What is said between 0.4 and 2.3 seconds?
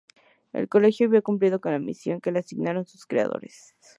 El Colegio había cumplido con la misión